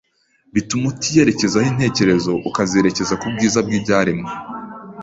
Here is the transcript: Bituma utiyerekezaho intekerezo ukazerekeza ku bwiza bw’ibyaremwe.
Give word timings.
Bituma 0.53 0.85
utiyerekezaho 0.93 1.65
intekerezo 1.71 2.31
ukazerekeza 2.49 3.13
ku 3.21 3.25
bwiza 3.33 3.59
bw’ibyaremwe. 3.65 4.29